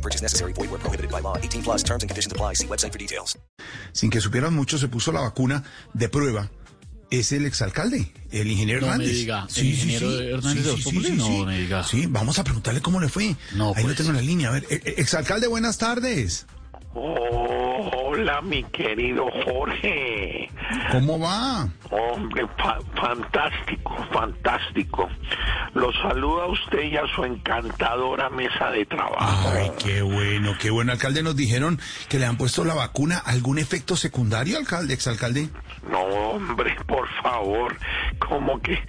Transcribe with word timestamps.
No 0.00 0.02
purchase 0.02 0.22
necessary. 0.22 0.52
Void 0.54 0.70
where 0.70 0.78
prohibited 0.80 1.10
by 1.10 1.20
law. 1.20 1.36
18 1.36 1.62
plus 1.62 1.82
terms 1.84 2.02
and 2.02 2.08
conditions 2.10 2.32
apply. 2.32 2.54
See 2.54 2.66
website 2.66 2.92
for 2.92 2.98
details. 2.98 3.38
sin 3.92 4.08
que 4.10 4.20
supieran 4.20 4.54
mucho, 4.54 4.78
se 4.78 4.88
puso 4.88 5.12
la 5.12 5.20
vacuna 5.20 5.62
de 5.92 6.08
prueba. 6.08 6.48
Es 7.10 7.32
el 7.32 7.44
exalcalde, 7.44 8.12
el 8.30 8.46
ingeniero 8.50 8.82
No 8.82 8.86
me 8.86 8.92
Hernández. 8.94 9.16
diga, 9.16 9.46
¿el 9.56 9.66
ingeniero 9.66 10.10
Hernández? 10.20 11.16
No 11.16 11.44
me 11.44 11.58
diga. 11.58 11.82
Sí, 11.82 12.06
vamos 12.08 12.38
a 12.38 12.44
preguntarle 12.44 12.80
cómo 12.80 13.00
le 13.00 13.08
fue. 13.08 13.34
No, 13.56 13.72
Ahí 13.74 13.82
lo 13.82 13.88
pues. 13.88 13.96
tengo 13.96 14.10
en 14.10 14.16
la 14.16 14.22
línea. 14.22 14.48
A 14.48 14.52
ver, 14.52 14.64
eh, 14.70 14.80
eh, 14.84 14.94
exalcalde, 14.98 15.48
buenas 15.48 15.76
tardes. 15.76 16.46
Hola, 16.94 18.40
mi 18.42 18.62
querido 18.64 19.26
Jorge. 19.44 20.48
¿Cómo 20.92 21.18
va? 21.18 21.68
Hombre, 21.90 22.46
fa- 22.56 22.78
fantástico, 23.00 23.96
fantástico. 24.12 25.08
Lo 25.74 25.92
saluda 25.92 26.44
a 26.44 26.46
usted 26.46 26.82
y 26.82 26.96
a 26.96 27.06
su 27.14 27.24
encantadora 27.24 28.28
mesa 28.28 28.70
de 28.70 28.84
trabajo. 28.86 29.50
Ay, 29.54 29.70
qué 29.78 30.02
bueno, 30.02 30.54
qué 30.60 30.70
bueno. 30.70 30.92
Alcalde, 30.92 31.22
nos 31.22 31.36
dijeron 31.36 31.80
que 32.08 32.18
le 32.18 32.26
han 32.26 32.36
puesto 32.36 32.64
la 32.64 32.74
vacuna. 32.74 33.18
¿Algún 33.18 33.58
efecto 33.58 33.96
secundario, 33.96 34.58
alcalde, 34.58 34.94
exalcalde? 34.94 35.48
No, 35.88 36.00
hombre, 36.00 36.76
por 36.86 37.08
favor. 37.22 37.76
Como 38.18 38.60
que 38.60 38.82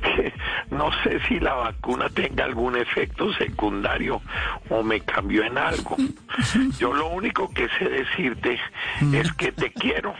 no 0.70 0.90
sé 1.04 1.20
si 1.28 1.38
la 1.38 1.54
vacuna 1.54 2.08
tenga 2.08 2.44
algún 2.44 2.76
efecto 2.76 3.32
secundario 3.34 4.20
o 4.68 4.82
me 4.82 5.00
cambió 5.00 5.44
en 5.44 5.58
algo. 5.58 5.96
Yo 6.78 6.92
lo 6.92 7.08
único 7.08 7.48
que 7.50 7.68
sé 7.78 7.88
decirte 7.88 8.58
es 9.12 9.32
que 9.34 9.52
te 9.52 9.72
quiero. 9.72 10.14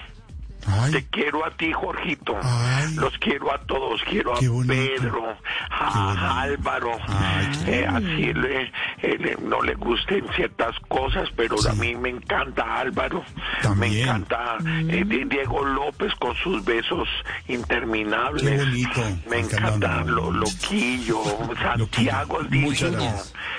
Ay, 0.67 0.93
Te 0.93 1.07
quiero 1.07 1.45
a 1.45 1.51
ti, 1.51 1.73
Jorgito. 1.73 2.37
Ay. 2.43 2.95
Los 2.97 3.17
quiero 3.19 3.53
a 3.53 3.59
todos. 3.63 4.03
Quiero 4.03 4.35
a. 4.35 4.39
Pedro, 4.39 5.37
a 5.81 6.43
Álvaro. 6.43 6.93
Ay, 7.09 7.49
qué 7.65 7.81
Eh, 7.81 7.87
así 7.87 8.33
le, 8.35 8.71
eh, 9.03 9.37
no 9.43 9.63
le 9.63 9.75
gusten 9.75 10.25
ciertas 10.37 10.75
cosas, 10.89 11.29
pero 11.37 11.57
a 11.69 11.73
mí 11.75 11.95
me 11.97 12.11
encanta 12.11 12.81
Álvaro. 12.81 13.25
También. 13.63 13.93
Me 13.93 14.01
encanta 14.03 14.59
eh, 14.89 15.05
Di- 15.07 15.25
Diego 15.25 15.65
López 15.65 16.13
con 16.19 16.35
sus 16.37 16.65
besos 16.65 17.09
interminables. 17.49 18.43
Qué 18.43 18.57
bonito. 18.59 19.19
Me 19.29 19.39
encanta 19.41 20.05
lo, 20.05 20.31
Loquillo, 20.31 21.23
Santiago. 21.61 22.39
Muchas 22.51 22.91
Divino. 22.91 23.17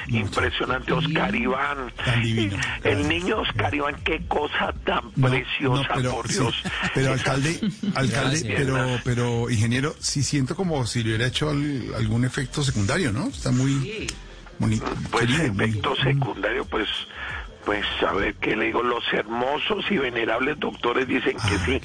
Impresionante 0.08 0.92
Oscar 0.94 1.36
Iván. 1.36 1.92
Tan 2.04 2.22
divino. 2.24 2.58
El 2.84 3.08
niño 3.08 3.40
Oscar 3.42 3.74
Iván, 3.74 3.96
qué 4.04 4.22
cosa 4.28 4.74
tan 4.84 5.06
No, 5.16 5.30
preciosa, 5.30 5.88
no, 5.90 5.96
pero, 5.96 6.12
por 6.12 6.28
sí, 6.28 6.40
Dios. 6.40 6.64
pero 6.94 7.14
alcalde, 7.14 7.60
alcalde, 7.96 8.40
Gracias. 8.42 8.54
pero, 8.58 9.00
pero 9.04 9.50
ingeniero, 9.50 9.96
sí 10.00 10.24
siento 10.24 10.56
como 10.56 10.86
si 10.86 11.04
le 11.04 11.10
hubiera 11.10 11.28
hecho 11.28 11.50
al- 11.50 11.94
algún 11.96 12.26
efecto 12.26 12.64
secundario, 12.64 13.12
¿no? 13.12 13.28
Está 13.28 13.52
muy 13.52 14.08
bonito. 14.62 14.86
Pues 15.12 15.30
efecto 15.40 15.96
secundario, 15.98 16.66
pues, 16.66 16.88
pues 17.66 17.86
a 18.08 18.14
ver 18.14 18.36
qué 18.36 18.56
le 18.56 18.66
digo, 18.68 18.82
los 18.84 19.04
hermosos 19.14 19.84
y 19.90 19.98
venerables 19.98 20.60
doctores 20.60 21.08
dicen 21.08 21.34
que 21.38 21.56
Ah, 21.56 21.66
sí, 21.66 21.82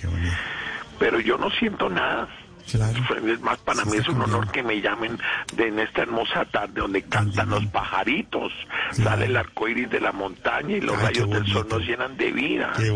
pero 0.99 1.21
yo 1.21 1.37
no 1.39 1.51
siento 1.51 1.89
nada. 1.89 2.29
Claro. 2.71 2.99
Es 3.33 3.41
más, 3.43 3.59
para 3.59 3.85
Sí, 3.85 3.91
mí 3.91 3.97
es 3.99 4.09
un 4.09 4.21
honor 4.23 4.51
que 4.51 4.61
me 4.61 4.81
llamen 4.81 5.17
de 5.55 5.69
en 5.69 5.79
esta 5.79 6.03
hermosa 6.03 6.45
tarde 6.47 6.81
donde 6.81 7.03
cantan 7.03 7.49
los 7.51 7.65
pajaritos, 7.67 8.53
Claro. 8.97 9.11
sale 9.11 9.27
el 9.27 9.37
arco 9.37 9.69
iris 9.69 9.89
de 9.89 10.01
la 10.01 10.11
montaña 10.11 10.77
y 10.77 10.81
los 10.81 10.97
Ay, 10.99 11.05
rayos 11.07 11.31
del 11.31 11.47
sol 11.47 11.67
nos 11.71 11.83
llenan 11.83 12.17
de 12.17 12.33
vida. 12.33 12.73
Qué. 12.77 12.93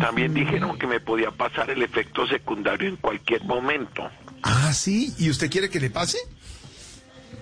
También 0.00 0.34
dijeron 0.34 0.76
que 0.78 0.88
me 0.88 0.98
podía 0.98 1.30
pasar 1.30 1.70
el 1.70 1.82
efecto 1.82 2.26
secundario 2.26 2.88
en 2.88 2.96
cualquier 2.96 3.44
momento. 3.44 4.10
Ah, 4.42 4.72
sí. 4.72 5.14
¿Y 5.18 5.30
usted 5.30 5.48
quiere 5.48 5.70
que 5.70 5.78
le 5.78 5.90
pase? 5.90 6.18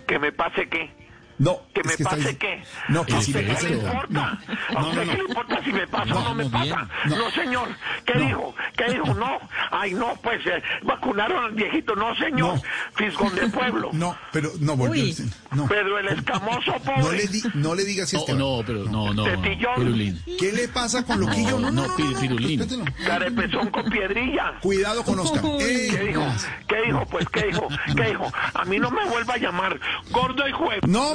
¿Que 0.07 0.19
me 0.19 0.31
pase 0.31 0.69
qué? 0.69 0.91
No. 1.43 1.59
¿Que 1.75 1.81
es 1.81 1.87
me 1.87 1.93
está 1.95 2.11
pase 2.11 2.31
dic- 2.31 2.39
qué? 2.39 2.63
No, 2.89 3.05
que 3.05 3.15
¿A 3.15 3.21
si 3.21 3.33
qué 3.33 3.43
pase. 3.43 3.69
le 3.71 3.77
No, 3.77 3.83
importa? 3.83 4.09
no, 4.11 4.21
¿A 4.23 4.81
no, 4.83 4.89
usted 4.89 5.05
no, 5.05 5.11
qué 5.11 5.17
le 5.17 5.23
no. 5.23 5.29
importa 5.29 5.65
si 5.65 5.73
me 5.73 5.87
pasa 5.89 6.15
o 6.15 6.21
no 6.23 6.35
me 6.35 6.45
pasa? 6.51 6.65
bien. 6.65 6.79
No, 7.07 7.17
No. 7.17 7.31
señor. 7.33 7.69
¿Qué 8.07 8.15
No. 8.15 8.21
dijo? 8.27 8.55
¿Qué 8.77 8.85
dijo? 8.93 9.15
No. 9.15 9.39
Ay, 9.73 9.95
no, 9.95 10.15
pues 10.23 10.47
eh, 10.47 10.63
vacunaron 10.83 11.45
al 11.45 11.53
viejito. 11.53 11.97
No, 11.97 12.15
señor. 12.15 12.55
No. 12.57 12.63
Fisgón 12.95 13.35
de 13.35 13.49
pueblo. 13.49 13.91
No, 14.03 14.17
pero 14.33 14.51
no 14.61 14.77
volvió. 14.77 15.05
No. 15.53 15.67
Pedro 15.69 15.99
el 15.99 16.09
escamoso, 16.09 16.73
pobre. 16.85 17.03
No 17.03 17.13
le, 17.13 17.27
di, 17.27 17.43
no 17.55 17.75
le 17.75 17.85
diga 17.85 18.05
así 18.05 18.17
a 18.17 18.21
No, 18.35 18.59
no, 18.59 18.63
pero 18.67 18.85
no, 18.85 19.13
no. 19.13 19.25
Pirulín. 19.77 20.23
¿Qué 20.39 20.53
le 20.53 20.69
pasa 20.69 21.05
con 21.05 21.21
Loquillo? 21.21 21.59
No, 21.59 21.71
no, 21.71 21.97
pi- 21.97 22.15
pirulín. 22.21 22.67
Carepezón 23.05 23.71
con 23.71 23.85
piedrilla. 23.91 24.55
Cuidado 24.61 25.03
con 25.05 25.19
Oscar. 25.19 25.43
Ey, 25.61 25.89
¿Qué 25.91 25.99
dijo? 25.99 26.21
gracias. 26.23 26.53
¿Qué 26.69 26.77
dijo? 26.87 27.07
Pues, 27.07 27.29
¿qué 27.31 27.47
dijo? 27.47 27.69
¿Qué 27.97 28.03
dijo? 28.05 28.33
A 28.55 28.65
mí 28.65 28.79
no 28.79 28.91
me 28.91 29.05
vuelva 29.07 29.35
a 29.35 29.39
llamar 29.39 29.79
gordo 30.11 30.47
y 30.49 30.53
juez. 30.53 30.81
No 30.87 31.15